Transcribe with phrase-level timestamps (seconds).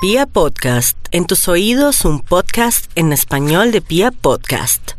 [0.00, 4.92] Pia Podcast, en tus oídos un podcast en español de Pia Podcast.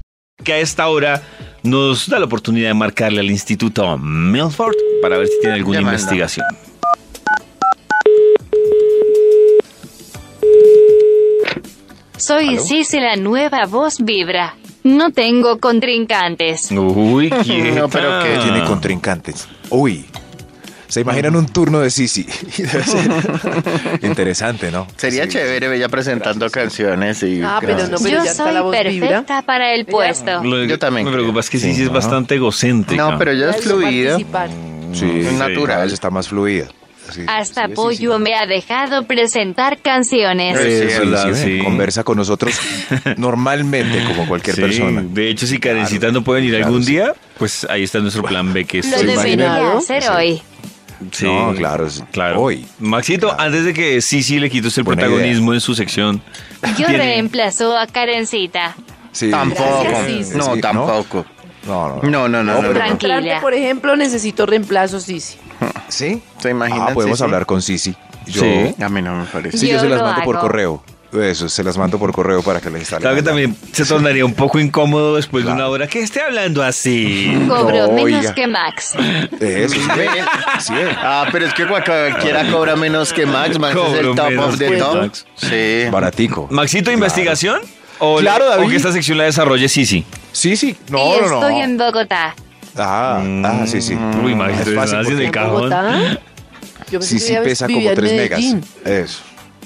[0.43, 1.21] que a esta hora
[1.63, 5.97] nos da la oportunidad de marcarle al Instituto Milford para ver si tiene alguna Llamando.
[5.99, 6.45] investigación.
[12.17, 14.55] Soy Cici, la nueva voz vibra.
[14.83, 16.69] No tengo contrincantes.
[16.71, 17.81] Uy, quieta.
[17.81, 19.47] No, pero que tiene contrincantes.
[19.69, 20.05] Uy.
[20.89, 22.25] ¿Se imaginan un turno de Sisi?
[24.01, 24.87] Interesante, ¿no?
[24.97, 28.61] Sería Sí, chévere ella presentando canciones y Ah, pero no, pero Yo ya soy la
[28.61, 29.07] voz vibra.
[29.09, 30.43] perfecta para el puesto.
[30.43, 31.93] Lo- Yo también Me preocupa es que sí, Sí, sí es ¿no?
[31.93, 33.11] bastante egocéntrica.
[33.11, 34.17] No, pero ella es fluida.
[34.93, 35.67] Sí, Es natural.
[35.67, 36.65] Cada vez está más fluida.
[37.11, 38.23] Sí, Hasta sí, sí, Pollo sí.
[38.23, 40.57] me ha dejado presentar canciones.
[40.59, 41.63] Sí, es sí, verdad, sí, sí.
[41.63, 42.53] Conversa con nosotros
[43.17, 45.03] normalmente, como cualquier Sí, persona.
[45.07, 46.91] De hecho, si Karencita no puede venir claro, algún sí.
[46.93, 48.91] día, pues ahí está nuestro plan B, que es...
[48.91, 50.09] Lo ¿Se debería hacer Sí.
[50.15, 50.41] hoy.
[51.11, 52.41] Sí, No, claro, claro.
[52.41, 52.65] hoy.
[52.79, 53.41] Maxito, Claro.
[53.43, 56.21] antes de que sí, sí le quites el Buena protagonismo en su sección.
[56.77, 58.75] Yo tiene- reemplazo a Karencita.
[59.11, 59.83] Sí, Tampoco.
[59.83, 61.25] Gracias, sí, No, sí, tampoco.
[61.65, 62.01] No, no.
[62.03, 62.79] No, no, no, no, pero- no.
[62.79, 63.39] Tranquila.
[63.41, 65.37] Por ejemplo, necesito reemplazo, Sisi.
[65.87, 66.21] ¿Sí?
[66.39, 66.87] ¿Se imaginan?
[66.89, 67.95] Ah, podemos hablar con Sisi.
[68.27, 68.75] Yo, Sí.
[68.81, 69.57] A mí no me parece.
[69.57, 70.83] Sí, yo, Yo se las mando por correo.
[71.11, 73.01] Eso, se las mando por correo para que les instalen.
[73.01, 76.61] Claro que también se tornaría un poco incómodo después de una hora que esté hablando
[76.63, 77.35] así.
[77.47, 78.33] Cobro No, menos oiga.
[78.35, 78.93] que Max.
[79.39, 79.81] Eso, sí.
[80.59, 80.89] sí, eh.
[80.97, 83.57] Ah, pero es que cualquiera cobra menos que Max.
[83.57, 84.95] Max es Cobro el top of the top.
[85.01, 85.25] Max.
[85.35, 85.85] Sí.
[85.91, 86.47] Baratico.
[86.51, 86.93] Maxito, Claro.
[86.99, 87.59] ¿investigación?
[87.97, 88.69] ¿O, Claro, o David.
[88.69, 90.05] que esta sección la desarrolle Sisi?
[90.31, 90.77] Sí, sí.
[90.89, 91.41] No, y no, no.
[91.41, 92.35] estoy en Bogotá.
[92.77, 93.97] Ah, ah, sí, sí.
[94.23, 95.51] Uy, Maxito, Es es fácil en el cajón.
[95.53, 96.19] Bogotá.
[96.91, 98.41] Yo pensé Sí, que sí pesa como en 3 megas.
[98.85, 99.19] Eso.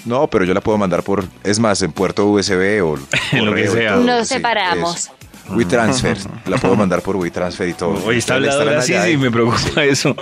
[0.06, 2.98] No, pero yo la puedo mandar por, es más, en puerto USB o
[3.32, 3.94] En lo que sea.
[3.94, 4.95] todo, Nos sí, separamos.
[4.98, 5.12] eso.
[5.50, 8.02] WeTransfer, la puedo mandar por WeTransfer y todo.
[8.06, 10.16] Oye, está hablando así, sí, y- me preocupa eso.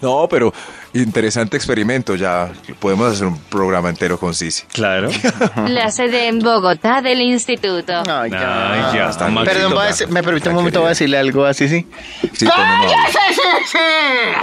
[0.00, 0.52] No, pero
[0.92, 4.64] interesante experimento, ya podemos hacer un programa entero con Sisi.
[4.72, 5.08] Claro.
[5.68, 7.92] La sede en Bogotá del instituto.
[8.08, 8.90] Ay, ya.
[8.90, 9.54] Ay, ya está, Maxito.
[9.54, 11.86] Perdón, voy a decir- me permite un momento, voy a decirle algo así, sí.
[12.32, 12.46] Sí.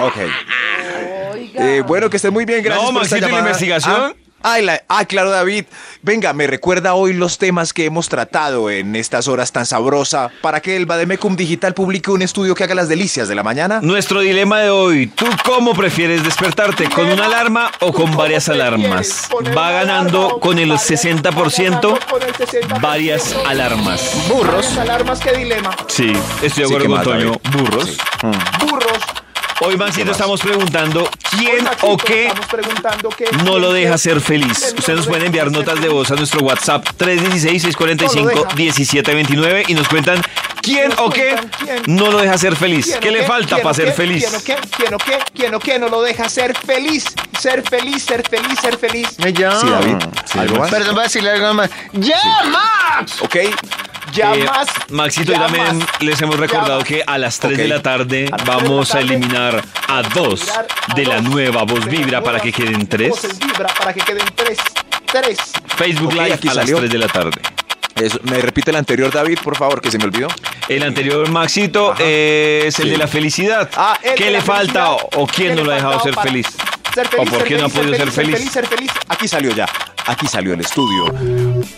[0.01, 0.16] Ok.
[1.56, 3.95] Eh, bueno, que esté muy bien, gracias No, por esta Maxito, ¿y la investigación?
[3.97, 4.13] Ah,
[4.44, 5.66] ay, la- ah, claro, David.
[6.02, 10.62] Venga, me recuerda hoy los temas que hemos tratado en estas horas tan sabrosa para
[10.62, 13.80] que el Bademecum Digital publique un estudio que haga las delicias de la mañana.
[13.81, 16.90] Nuestro dilema de hoy, ¿tú cómo prefieres despertarte?
[16.90, 19.30] ¿Con una alarma o con varias alarmas?
[19.56, 21.97] Va ganando con el 60%
[22.81, 24.01] varias alarmas.
[24.30, 24.78] Burros.
[24.78, 25.75] alarmas, qué dilema.
[25.88, 27.31] Sí, estoy de acuerdo ¿qué con Toño.
[27.51, 27.85] Burros.
[27.90, 27.97] Sí.
[28.59, 28.70] Burros.
[29.63, 31.07] Hoy, Maxito, estamos preguntando
[31.38, 34.73] quién Maxito, o qué estamos preguntando qué- no lo deja ser feliz.
[34.77, 40.19] Ustedes nos pueden enviar notas de voz a nuestro WhatsApp 316-645-1729 y nos cuentan
[40.63, 41.35] quién Nos o qué
[41.85, 42.88] no lo deja ser feliz.
[42.88, 43.25] ¿Quién ¿Qué le qué?
[43.27, 43.91] falta ¿Quién para ser qué?
[43.94, 44.23] feliz?
[44.25, 44.55] ¿Quién o qué?
[44.77, 45.19] ¿Quién o qué?
[45.35, 47.05] ¿Quién o qué no lo deja ser feliz?
[47.39, 49.09] Ser feliz, ser feliz, ser feliz.
[49.33, 49.59] Ya.
[49.59, 49.95] Sí, David.
[50.39, 50.71] ¿Algo más?
[50.71, 51.69] Perdón, voy a decirle algo más.
[51.94, 52.19] ¡Ya,
[52.51, 53.21] Max!
[53.21, 53.35] Ok.
[54.13, 54.67] Ya Eh, más.
[54.89, 55.88] Maxito, y también más.
[56.01, 60.01] les hemos recordado que a las 3 de la tarde A vamos a eliminar a
[60.03, 63.13] dos a de la dos nueva voz vibra para que queden tres.
[63.39, 64.57] Vibra para que queden tres.
[65.11, 65.38] Tres.
[65.77, 66.77] Facebook Ok, Live aquí a las salió.
[66.77, 67.41] 3 de la tarde.
[67.95, 70.27] Eso, ¿Me repite el anterior, David, por favor, que se me olvidó?
[70.69, 72.91] El anterior, Maxito, eh, es el Sí.
[72.91, 73.69] de la felicidad.
[73.75, 76.47] Ah, ¿Qué le falta o, quién ¿Qué no lo ha dejado ser feliz?
[76.95, 78.35] Ser feliz, ¿O por ser qué no ha podido ser ser feliz?
[78.38, 78.91] feliz, ser feliz.
[79.09, 79.66] Aquí salió ya.
[80.07, 81.13] Aquí salió el estudio.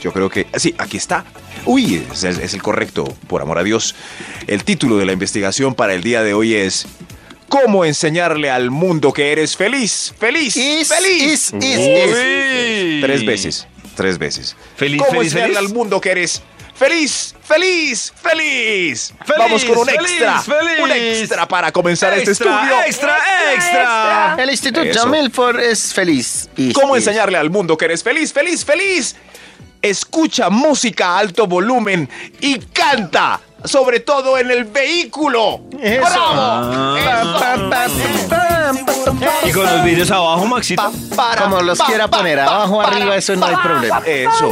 [0.01, 0.47] Yo creo que.
[0.57, 1.25] Sí, aquí está.
[1.65, 3.95] Uy, es, es- es el correcto, por amor a Dios.
[4.47, 6.85] El título de la investigación para el día de hoy es.
[7.49, 10.11] ¿Cómo enseñarle al mundo que eres feliz?
[10.17, 10.55] ¡Feliz!
[10.57, 11.21] Is, ¡Feliz!
[11.21, 12.15] is, is, is.
[12.15, 12.99] Uy.
[13.01, 13.67] Tres veces.
[13.95, 14.55] Tres veces.
[14.75, 15.69] Feliz, ¿Cómo feliz, enseñarle feliz.
[15.69, 16.41] al mundo que eres
[16.75, 17.35] feliz?
[17.43, 18.13] ¡Feliz!
[18.21, 19.13] ¡Feliz!
[19.25, 20.41] Feliz, Vamos con un feliz, extra.
[20.41, 20.79] feliz.
[20.81, 22.81] Un extra para comenzar este Extra, estudio.
[22.85, 23.17] extra,
[23.53, 24.35] extra.
[24.39, 25.07] El Instituto Eso.
[25.07, 26.49] Milford es feliz.
[26.73, 29.15] ¿Cómo enseñarle al mundo que eres feliz, feliz, feliz?
[29.81, 35.61] Escucha música a alto volumen y canta, sobre todo en el vehículo.
[35.81, 36.01] Eso.
[36.01, 36.31] ¡Bravo!
[36.35, 37.69] Ah.
[37.69, 38.92] Pa,
[39.45, 40.83] Y con los vídeos abajo, Maxito.
[41.41, 44.01] Como los quiera poner, abajo, arriba, eso no hay problema.
[44.05, 44.51] Eso,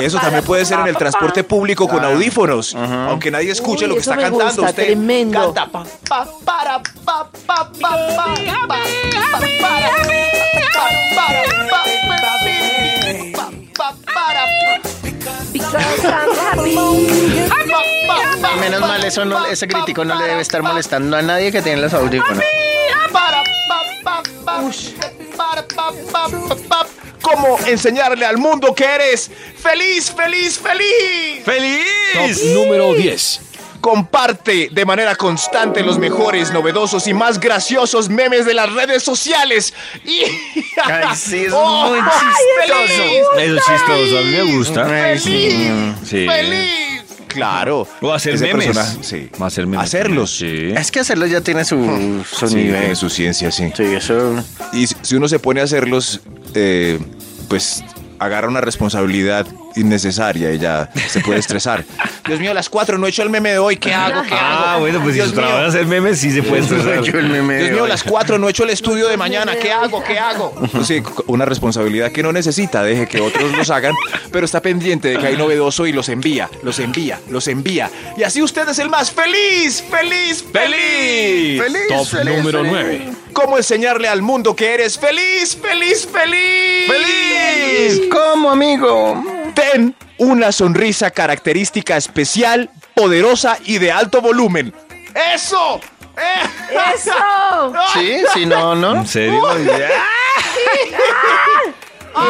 [0.00, 4.00] eso también puede ser en el transporte público con audífonos, aunque nadie escuche lo que
[4.00, 4.62] eso está cantando.
[4.62, 5.54] Usted tremendo.
[5.54, 8.80] canta, pa, pa, para, pa, pa, pa, pa, pa, pa, para,
[9.30, 9.40] pa,
[11.16, 11.84] para, pa,
[13.34, 14.44] pa, pa, para,
[15.52, 16.76] Because I'm happy.
[17.48, 21.22] pa, pa, pa, Menos mal, eso no, ese crítico no le debe estar molestando a
[21.22, 22.44] nadie que tiene los audífonos.
[27.22, 29.30] ¿Cómo enseñarle al mundo que eres
[29.62, 31.44] feliz, feliz, feliz?
[31.44, 31.84] ¡Feliz!
[32.14, 33.40] Top número 10.
[33.80, 39.72] comparte de manera constante los mejores, novedosos y más graciosos memes de las redes sociales.
[40.04, 40.22] Y...
[40.82, 41.88] Ay, sí, es ¡Oh!
[41.88, 43.38] muy chistoso.
[43.38, 44.86] Eso es chistoso, a mí me gusta.
[44.86, 45.22] ¡Feliz!
[46.04, 46.26] Sí.
[46.26, 46.89] ¡Feliz!
[47.32, 47.86] Claro.
[48.00, 48.66] O hacer Ese memes.
[48.76, 49.28] persona- sí.
[49.38, 50.36] O hacer memes Hacerlos.
[50.36, 50.72] Sí.
[50.76, 52.80] Es que hacerlo ya tiene su, su Sí, nivel.
[52.80, 53.72] tiene su ciencia, sí.
[53.76, 54.42] Sí, eso.
[54.72, 56.20] Y si si uno se pone a hacerlos,
[56.54, 56.98] eh,
[57.48, 57.82] pues
[58.18, 61.84] agarra una responsabilidad innecesaria y ya se puede estresar.
[62.26, 63.76] Dios mío, a las cuatro no he hecho el meme de hoy.
[63.76, 64.22] ¿Qué hago?
[64.22, 64.64] ¿Qué hago?
[64.66, 65.68] Ah, bueno, pues si Dios su trabajo mío.
[65.68, 67.04] es hacer memes, sí se puede estresar.
[67.04, 69.56] El meme Dios mío, a las cuatro no he hecho el estudio de mañana.
[69.56, 70.02] ¿Qué hago?
[70.02, 70.54] ¿Qué hago?
[70.84, 73.94] Sí, una responsabilidad que no necesita, deje que otros los hagan,
[74.30, 77.90] pero está pendiente de que hay novedoso y los envía, los envía, los envía.
[78.16, 81.62] Y así usted es el más feliz, feliz, feliz.
[81.62, 82.72] Feliz, Top feliz, número feliz.
[82.72, 83.12] 9.
[83.32, 86.86] ¿Cómo enseñarle al mundo que eres feliz, feliz, feliz?
[86.88, 88.02] ¡Feliz!
[88.10, 89.39] ¿Cómo, amigo?
[89.60, 94.72] Ten una sonrisa característica especial, poderosa y de alto volumen.
[95.34, 95.80] ¡Eso!
[96.16, 96.74] ¡Eh!
[96.94, 97.12] ¡Eso!
[97.94, 98.96] Sí, si no, ¿no?
[98.96, 99.40] ¿En serio?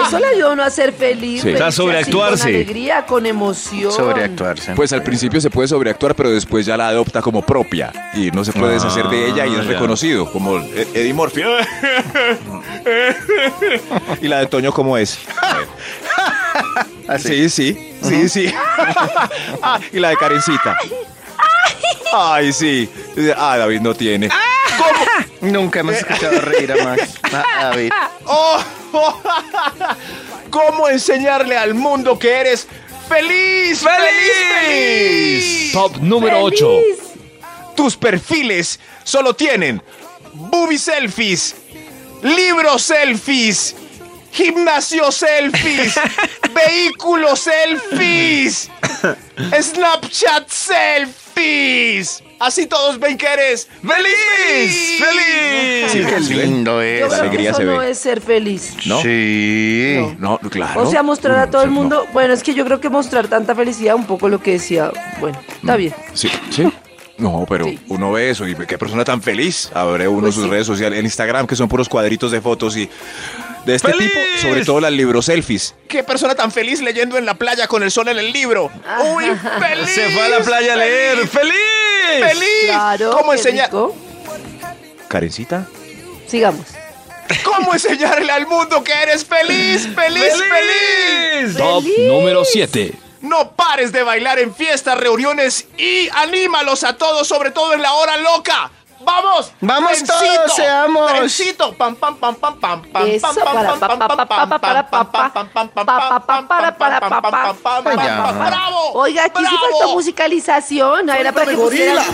[0.06, 1.40] Eso le ayuda a uno a ser feliz.
[1.42, 1.54] Sí.
[1.54, 2.42] O sea, así, sobreactuarse.
[2.44, 3.90] Con alegría, con emoción.
[3.92, 4.74] Sobreactuarse.
[4.74, 8.44] Pues al principio se puede sobreactuar, pero después ya la adopta como propia y no
[8.44, 9.72] se puede deshacer de ella y es ya.
[9.72, 11.42] reconocido como E- Eddie Murphy.
[14.22, 15.18] y la de Toño cómo es.
[17.18, 18.54] Sí, sí, sí, sí.
[19.62, 20.76] Ah, y la de Karencita.
[22.12, 22.88] Ay, sí.
[23.36, 24.28] Ah, David no tiene.
[25.40, 27.14] Nunca hemos escuchado reír a Max.
[27.22, 27.92] A David.
[28.26, 28.62] ¡Oh!
[30.50, 32.66] ¿Cómo enseñarle al mundo que eres
[33.08, 34.32] feliz, feliz,
[34.64, 35.72] feliz?
[35.72, 36.80] Top número 8.
[36.80, 36.98] ¡Feliz!
[37.76, 39.82] Tus perfiles solo tienen
[40.32, 41.54] booby selfies,
[42.22, 43.74] libro selfies,
[44.32, 45.94] gimnasio selfies,
[46.54, 48.70] vehículo selfies,
[49.60, 52.22] Snapchat selfies.
[52.38, 55.92] Así todos ven que eres feliz, feliz.
[55.92, 56.98] Sí, qué lindo Yo es.
[56.98, 58.74] creo que alegría eso se no es ser feliz.
[58.86, 59.02] ¿No?
[59.02, 59.96] Sí.
[60.18, 60.82] No, claro.
[60.82, 61.74] O sea, mostrar a todo el No.
[61.74, 62.06] mundo.
[62.14, 64.90] Bueno, es que yo creo que mostrar tanta felicidad, un poco lo que decía.
[65.20, 65.94] Bueno, está bien.
[66.14, 66.70] Sí, sí.
[67.18, 67.78] No, pero Sí.
[67.88, 69.70] uno ve eso y ve qué persona tan feliz.
[69.74, 70.50] Abre uno Pues sus sí.
[70.50, 72.88] redes sociales en Instagram que son puros cuadritos de fotos y
[73.64, 74.08] de este ¡Feliz!
[74.12, 75.74] tipo, sobre todo las libro selfies.
[75.88, 78.70] Qué persona tan feliz leyendo en la playa con el sol en el libro.
[79.14, 79.24] ¡Uy,
[79.58, 79.90] feliz!
[79.94, 81.26] Se fue a la playa a leer.
[81.28, 81.54] ¡Feliz!
[82.20, 82.64] ¡Feliz!
[82.66, 83.10] Claro.
[83.12, 83.70] ¿Cómo enseñar?
[85.08, 85.66] Karencita.
[86.26, 86.66] Sigamos.
[87.44, 91.56] ¿Cómo enseñarle al mundo que eres feliz, feliz, feliz?
[91.56, 91.98] Top ¡Feliz!
[92.08, 92.92] número 7.
[93.20, 97.92] No pares de bailar en fiestas, reuniones y anímalos a todos, sobre todo en la
[97.92, 98.70] hora loca.
[99.02, 99.52] ¡Vamos!
[99.61, 101.12] ¡Vamos Trencito, todos, seamos!
[101.12, 101.73] Trencito.
[101.75, 104.58] Pam, pam, pam, pam, pam, pam, Eso, pam, pam, para, pam, pa, pam, pa, pam,
[104.58, 105.88] pa, pam, pam, pa,
[107.00, 108.93] pam, pa, pam, pam, ¡Bravo!
[108.94, 111.08] Oiga, aquí sí faltó musicalización.
[111.08, 112.05] A ver, para que pusieran.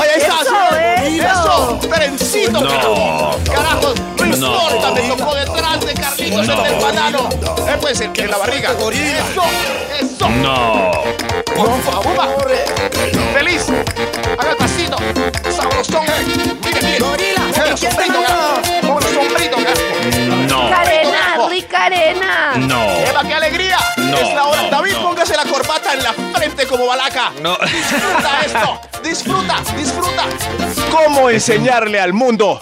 [0.00, 0.42] ¡Ahí estás!
[0.42, 1.78] Eso, ¡Eso!
[1.92, 2.60] ¡Trencito!
[2.60, 3.36] No.
[3.52, 3.94] ¡Carajos!
[4.18, 4.70] ¡No No.
[4.70, 4.90] importa!
[4.92, 7.28] ¡Me tocó detrás de Carlitos en el banano!
[7.68, 8.70] ¡Eh, pues, en, en la barriga!
[8.70, 9.42] ¡Eso!
[10.00, 10.28] ¡Eso!
[10.28, 10.92] No.
[11.56, 12.48] ¡Por favor!
[13.34, 13.66] ¡Feliz!
[14.38, 14.96] ¡Haga el pasito!
[15.84, 16.24] ¡Sabrosón!
[16.64, 17.00] ¡Mire, mire!
[17.00, 18.60] ¡Mueve los sombritos, gato!
[18.82, 19.80] ¡Mueve los sombritos, gato!
[20.48, 20.70] No.
[20.70, 22.52] Carena, rica arena.
[22.56, 22.82] No.
[22.82, 23.78] ¡Eva, qué alegría!
[23.96, 24.62] No, es la hora.
[24.62, 25.02] no, David, no.
[25.02, 27.32] póngase la corbata en la frente como balaca.
[27.42, 27.56] No.
[27.58, 28.80] Disfruta esto.
[29.02, 30.24] Disfruta, disfruta.
[30.90, 32.60] ¿Cómo enseñarle al mundo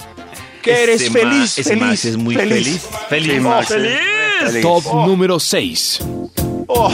[0.63, 2.87] que eres feliz, ese feliz, Max es muy feliz.
[3.09, 3.33] Feliz.
[3.33, 3.99] Sí, Max, feliz.
[4.41, 4.63] Feliz.
[4.63, 6.01] Top número 6.
[6.67, 6.93] Oh.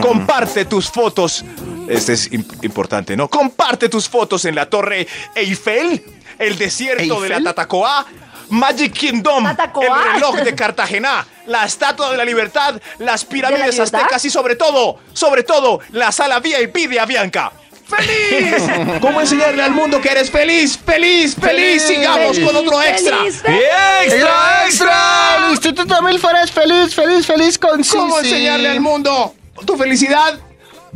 [0.00, 1.44] Comparte tus fotos.
[1.88, 3.28] Este es imp- importante, ¿no?
[3.28, 6.02] Comparte tus fotos en la Torre Eiffel,
[6.38, 7.42] el desierto de la.
[7.42, 8.06] Tatacoa,
[8.50, 9.84] Magic Kingdom, ¿Tatacoa?
[9.86, 14.00] el reloj de Cartagena, la Estatua de la Libertad, las pirámides libertad?
[14.02, 17.52] aztecas y sobre todo, sobre todo, la sala VIP de Avianca.
[17.88, 18.62] ¡Feliz!
[19.00, 21.82] ¿Cómo enseñarle al mundo que eres feliz, feliz, feliz?
[21.82, 23.18] Sigamos con otro extra.
[23.18, 23.60] Feliz, feliz.
[24.04, 25.36] ¡Extra, extra!
[25.46, 28.30] El Instituto Milford es feliz, feliz, feliz con ¿Cómo Sisi.
[28.34, 30.36] enseñarle al mundo tu felicidad?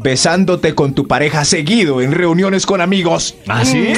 [0.02, 3.34] Besándote con tu pareja seguido en reuniones con amigos.
[3.48, 3.92] ¿Ah, sí?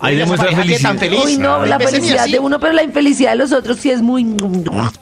[0.00, 1.22] Ahí demuestra Esa pareja que es tan felicidad.
[1.22, 1.36] feliz.
[1.36, 2.32] Uy, no, la Béseme felicidad así.
[2.32, 4.26] de uno, pero la infelicidad de los otros sí es muy.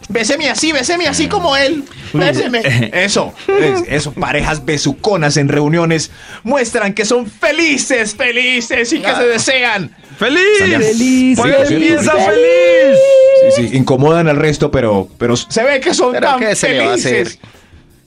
[0.08, 1.84] Béseme así, béseme así como él.
[2.12, 2.60] Béseme.
[2.92, 6.10] Eso, es- eso, parejas besuconas en reuniones
[6.44, 9.94] muestran que son felices, felices y que se desean.
[10.18, 10.40] ¡Feliz!
[10.58, 12.26] Feliz, ahí feliz, empieza feliz.
[12.26, 13.54] feliz.
[13.56, 16.70] Sí, sí, incomodan al resto, pero, pero se ve que son ¿Pero tan qué se
[16.70, 17.38] le va a felices.
[17.38, 17.50] hacer?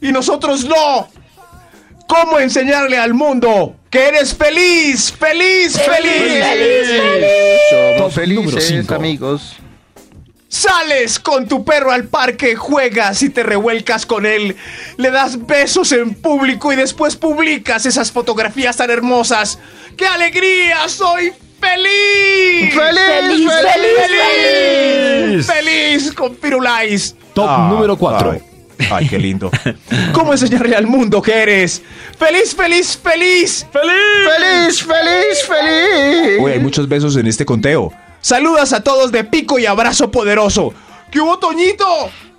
[0.01, 1.07] Y nosotros no.
[2.07, 6.43] ¿Cómo enseñarle al mundo que eres feliz, feliz, feliz?
[6.43, 7.59] feliz, feliz.
[7.69, 8.95] Somos Top número felices, cinco.
[8.95, 9.55] amigos.
[10.47, 14.55] Sales con tu perro al parque, juegas y te revuelcas con él,
[14.97, 19.59] le das besos en público y después publicas esas fotografías tan hermosas.
[19.95, 20.89] ¡Qué alegría!
[20.89, 22.73] ¡Soy feliz!
[22.73, 25.45] ¡Feliz, Feliz, feliz!
[25.45, 25.45] ¡Feliz!
[25.45, 27.15] ¡Feliz con Firulais!
[27.35, 28.48] Top número cuatro.
[28.91, 29.51] Ay, qué lindo.
[30.13, 31.81] ¿Cómo enseñarle al mundo que eres?
[32.17, 33.67] ¡Feliz, feliz, feliz!
[33.71, 36.39] ¡Feliz, feliz, feliz!
[36.39, 37.91] Uy, hay muchos besos en este conteo.
[38.21, 40.73] Saludas a todos de pico y abrazo poderoso.
[41.11, 41.85] ¿Qué hubo, Toñito?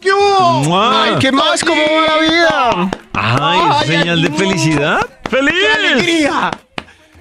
[0.01, 0.65] ¿Qué hubo?
[0.65, 1.05] ¡Mua!
[1.05, 1.63] Ay, ¿qué más?
[1.63, 2.91] ¿Cómo va la vida?
[3.13, 5.01] Ay, ¿es Ay, señal de felicidad.
[5.25, 5.55] ¡Qué ¡Feliz!
[5.75, 6.51] alegría!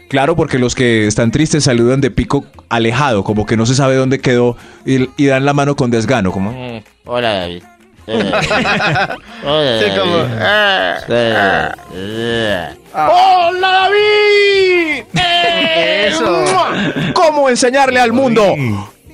[0.10, 3.96] Claro, porque los que están tristes saludan de pico alejado, como que no se sabe
[3.96, 6.52] dónde quedó y, y dan la mano con desgano, como...
[6.52, 7.64] Mm, Hola, David.
[8.12, 10.16] Eh, Sí, como...
[10.42, 12.70] Ah, Eh, eh.
[12.94, 15.04] ¡Hola, David!
[16.08, 16.24] Eso.
[16.32, 17.14] ¡Mua!
[17.14, 18.56] ¿Cómo enseñarle al mundo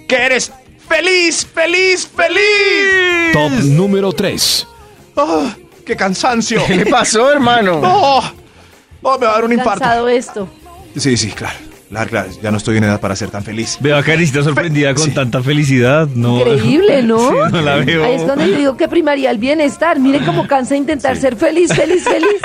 [0.07, 0.51] que eres
[0.87, 3.33] feliz, feliz, feliz?
[3.33, 4.67] Top número 3.
[5.17, 5.53] ¡Ah!
[5.85, 6.63] ¡Qué cansancio!
[6.65, 7.81] ¿Qué le pasó, hermano?
[7.83, 8.23] ¡Oh!
[9.01, 9.79] ¡Oh, me va a dar un infarto!
[9.81, 10.47] Cansado esto.
[10.97, 11.57] Sí, sí, claro.
[11.89, 13.77] Claro, claro, ya no estoy en edad para ser tan feliz.
[13.79, 15.11] Veo a Karencita sorprendida con Sí.
[15.11, 16.07] tanta felicidad.
[16.15, 17.19] No, Increíble, ¿no?
[17.29, 18.03] Sí, no la veo.
[18.03, 19.99] Ahí es donde yo digo que primaría el bienestar.
[19.99, 22.41] Mire cómo cansa intentar ser feliz, feliz, feliz.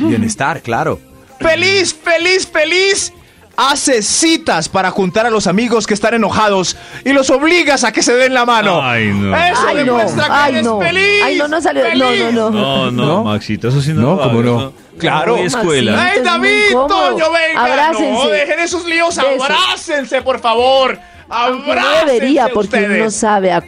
[0.00, 0.98] Bienestar, claro.
[1.40, 3.12] ¡Feliz, feliz, feliz!
[3.56, 8.02] Haces citas para juntar a los amigos que están enojados y los obligas a que
[8.02, 8.82] se den la mano.
[8.82, 9.34] Ay, no.
[9.34, 9.84] Eso Ay, no.
[9.96, 10.78] demuestra que Ay, eres no.
[10.80, 11.22] feliz.
[11.24, 11.82] Ay, no, no salió.
[11.82, 12.22] No, feliz.
[12.32, 12.50] no, no.
[12.50, 13.24] No, no, ¿No?
[13.24, 14.00] Maxito, eso sí no.
[14.02, 14.72] No, lo ¿cómo hagas, no?
[14.98, 15.36] Claro.
[15.38, 15.92] Escuela.
[15.92, 16.18] Maxito.
[16.20, 16.88] ¡Ey, es muy David!
[16.88, 17.64] ¡Toño, venga!
[17.64, 18.12] Abrácense.
[18.12, 19.42] No, dejen esos líos, Besos.
[19.42, 20.98] abrácense, por favor.
[21.28, 23.16] Aunque no Abrácense debería, porque uno no ustedes.
[23.16, 23.64] sabe a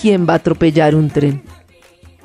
[0.00, 1.42] quién va a atropellar un tren.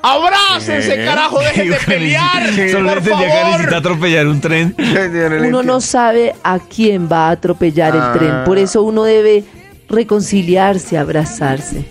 [0.03, 1.39] ¡Abrácense, carajo!
[1.39, 2.43] ¡Dejen de pelear!
[2.71, 3.75] Solo ¡Por entendía que necesita favor!
[3.75, 4.75] atropellar un tren.
[5.47, 8.11] Uno no sabe a quién va a atropellar Ah.
[8.13, 8.43] el tren.
[8.43, 9.45] Por eso uno debe
[9.87, 11.85] reconciliarse, abrazarse.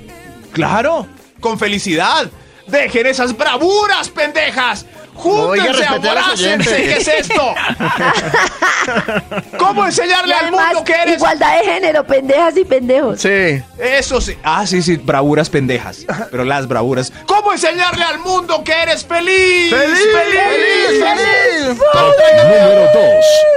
[0.52, 1.07] ¡Claro!
[1.40, 2.26] ¡Con felicidad!
[2.66, 4.85] ¡Dejen esas bravuras, pendejas!
[5.14, 6.47] ¡Júntense, respete a los abrácense!
[6.49, 6.75] oyentes.
[6.75, 7.54] ¿Qué es esto?
[9.59, 11.16] ¿Cómo enseñarle Y al además, mundo que eres?
[11.16, 13.21] igualdad de género, pendejas y pendejos.
[13.21, 13.62] Sí.
[13.78, 14.37] Eso sí.
[14.42, 16.04] Ah, sí, sí, bravuras pendejas.
[16.31, 17.12] Pero las bravuras.
[17.26, 19.71] ¿Cómo enseñarle al mundo que eres feliz?
[19.73, 21.78] ¡Feliz, feliz, feliz!
[21.92, 22.14] Top
[22.45, 23.04] número 2.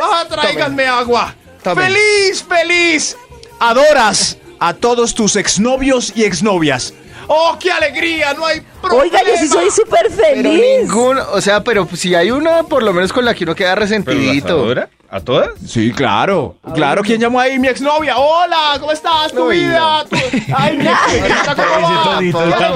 [0.04, 1.34] Ah, tráiganme agua.
[1.64, 1.82] Tome.
[1.84, 3.18] Feliz, feliz.
[3.60, 6.94] Adoras a todos tus exnovios y exnovias.
[7.28, 8.34] ¡Oh, qué alegría!
[8.34, 9.04] No hay problema.
[9.04, 10.62] Oiga, yo sí soy súper Pero feliz.
[10.82, 13.76] ninguno, o sea, pero si hay una, por lo menos con la que uno queda
[13.76, 14.66] resentidito.
[15.08, 15.50] ¿A todas?
[15.66, 16.58] Sí, claro.
[16.74, 17.58] Claro, ¿quién llamó ahí?
[17.58, 18.18] Mi exnovia.
[18.18, 19.32] Hola, ¿cómo estás?
[19.32, 20.04] ¿Tu Uy, vida?
[20.10, 20.18] ¿Tu-
[20.54, 22.76] Ay, mi exnovia, tan Buenos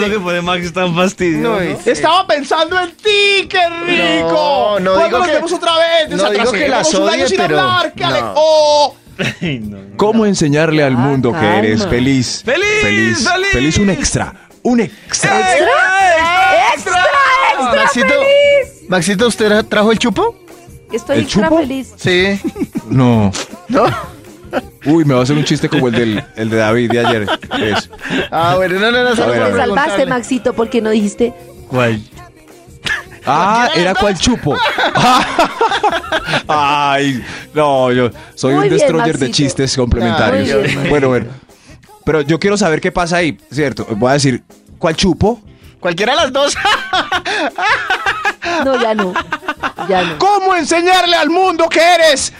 [0.00, 1.60] días, que pone Max es tan fastidioso.
[1.60, 1.60] No,
[1.92, 4.76] Estaba pensando en ti, qué rico.
[4.80, 6.08] No, no ¿Cuándo digo nos que- vemos otra vez?
[6.16, 7.92] no digo que las un año odie, sin pero- hablar.
[7.94, 8.32] ¡Qué ale- no.
[8.36, 8.94] ¡Oh!
[9.40, 9.96] Ay, no, no.
[9.96, 12.42] ¿Cómo enseñarle al mundo que eres feliz?
[12.44, 13.28] ¡Feliz, Feliz.
[13.28, 13.48] feliz!
[13.52, 14.34] Feliz un extra.
[14.62, 15.40] Un extra.
[15.40, 15.72] ¡Extra!
[16.74, 17.04] ¡Extra!
[17.76, 18.88] Maxito, feliz!
[18.88, 20.36] Maxito, ¿usted trajo el chupo?
[20.92, 21.58] Estoy ¿El extra chupo?
[21.58, 21.94] feliz.
[21.96, 22.40] Sí.
[22.90, 23.30] No.
[23.68, 23.84] ¿No?
[24.84, 27.26] Uy, me va a hacer un chiste como el, del, el de David de ayer.
[27.62, 27.88] Eso.
[28.32, 29.14] Ah, bueno, no, no, no.
[29.14, 30.06] solo ver, Te salvaste.
[30.06, 31.32] Maxito, porque no dijiste.
[31.68, 32.02] ¿Cuál?
[33.26, 34.56] Ah, era cual chupo.
[36.48, 37.24] Ay,
[37.54, 40.62] no, yo soy Muy un bien, destroyer de chistes complementarios.
[40.64, 41.26] Bien, bueno, bueno.
[42.04, 43.86] Pero yo quiero saber qué pasa ahí, ¿cierto?
[43.96, 44.42] Voy a decir,
[44.78, 45.40] ¿cuál chupo?
[45.80, 46.54] Cualquiera de las dos.
[48.64, 49.12] No, ya no.
[49.88, 50.18] Ya no.
[50.18, 52.32] ¿Cómo enseñarle al mundo que eres?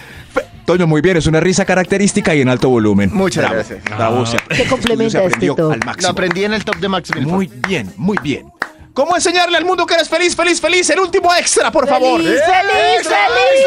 [0.64, 3.10] Toño, muy bien, es una risa característica y en alto volumen.
[3.12, 3.84] Muchas Bravo, gracias.
[3.84, 5.72] Bravo, se- Se complementa se este top.
[5.72, 6.10] al Lo máximo.
[6.10, 7.32] aprendí en el top de Max Milford.
[7.34, 8.46] Muy bien, muy bien.
[8.92, 10.90] ¿Cómo enseñarle al mundo que eres feliz, feliz, feliz?
[10.90, 12.20] El último extra, por favor.
[12.20, 13.66] ¡Feliz, feliz, ¡Extra, feliz!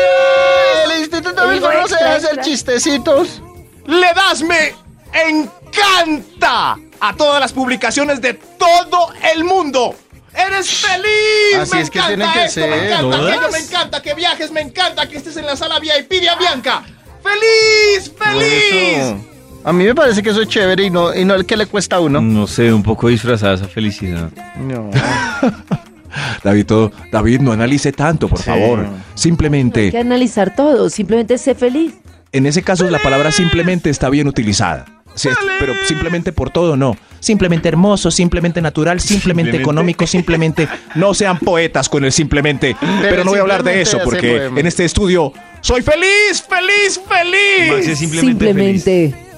[0.86, 3.42] El Instituto Milford no se hacer chistecitos.
[3.86, 4.76] Le das me
[5.14, 9.96] encanta a todas las publicaciones de todo el mundo.
[10.34, 11.58] ¡Eres feliz!
[11.60, 13.32] Así me es que encanta tienen que esto, me encanta ¿Todas?
[13.32, 16.84] aquello, me encanta que viajes, me encanta que estés en la sala VIP de Avianca.
[17.22, 18.98] ¡Feliz, feliz!
[18.98, 19.33] Eso.
[19.66, 21.66] A mí me parece que eso es chévere y no, y no el que le
[21.68, 22.20] cuesta a uno.
[22.22, 24.30] No sé, un poco disfrazada esa felicidad.
[24.60, 24.90] No.
[26.44, 28.46] David, todo, David, no analice tanto, por Sí.
[28.46, 28.80] favor.
[28.82, 30.90] Hay Simplemente, que analizar todo.
[30.90, 31.94] Simplemente sé feliz.
[32.32, 34.86] en ese caso, la palabra simplemente está bien utilizada.
[35.16, 35.30] Sí,
[35.60, 36.98] pero simplemente por todo no.
[37.20, 39.58] Simplemente hermoso, simplemente natural, simplemente, Simplemente.
[39.62, 40.68] económico, simplemente.
[40.96, 42.76] No sean poetas con el simplemente.
[43.02, 47.72] Pero, no voy a hablar de eso porque en este estudio soy feliz, feliz, feliz.
[47.72, 48.84] Max es simplemente, feliz.
[48.84, 49.33] Simplemente feliz.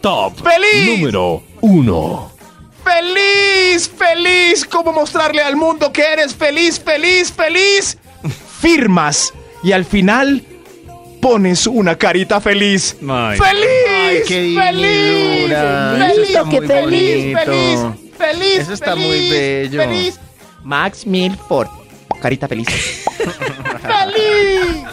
[0.00, 0.98] Top ¡Feliz!
[0.98, 2.32] número 1.
[2.84, 4.64] Feliz, feliz.
[4.64, 7.98] ¿Cómo mostrarle al mundo que eres feliz, feliz, feliz?
[8.60, 10.42] Firmas y al final
[11.20, 12.96] pones una carita feliz.
[13.06, 13.38] Ay.
[13.38, 13.66] ¡Feliz!
[13.88, 17.96] Ay, qué feliz, feliz, Eso está qué muy feliz, bonito.
[18.16, 19.80] feliz, Eso está muy bello.
[19.82, 20.20] feliz.
[20.62, 21.68] Max Milford.
[22.22, 22.66] Carita feliz.
[23.82, 24.86] ¡Feliz!